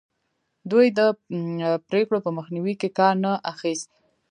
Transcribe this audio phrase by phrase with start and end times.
[0.71, 0.99] دوی د
[1.89, 3.89] پرېکړو په مخنیوي کې کار نه اخیست.